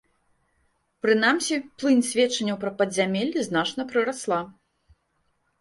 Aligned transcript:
Прынамсі, 1.05 1.59
плынь 1.83 2.01
сведчанняў 2.09 2.57
пра 2.63 2.71
падзямеллі 2.79 3.47
значна 3.49 3.81
прырасла. 3.93 4.41